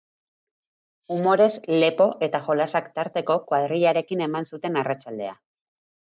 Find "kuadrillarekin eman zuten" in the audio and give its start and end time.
3.51-4.81